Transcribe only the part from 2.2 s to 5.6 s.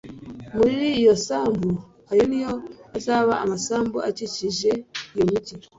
ni yo azaba amasambu akikije iyo migi